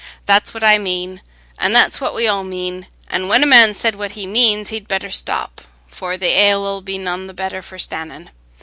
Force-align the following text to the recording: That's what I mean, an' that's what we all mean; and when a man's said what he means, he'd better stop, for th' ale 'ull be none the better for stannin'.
That's 0.25 0.51
what 0.51 0.63
I 0.63 0.79
mean, 0.79 1.21
an' 1.59 1.73
that's 1.73 2.01
what 2.01 2.15
we 2.15 2.27
all 2.27 2.43
mean; 2.43 2.87
and 3.07 3.29
when 3.29 3.43
a 3.43 3.45
man's 3.45 3.77
said 3.77 3.93
what 3.97 4.13
he 4.13 4.25
means, 4.25 4.69
he'd 4.69 4.87
better 4.87 5.11
stop, 5.11 5.61
for 5.85 6.17
th' 6.17 6.23
ale 6.23 6.65
'ull 6.65 6.81
be 6.81 6.97
none 6.97 7.27
the 7.27 7.35
better 7.35 7.61
for 7.61 7.77
stannin'. 7.77 8.31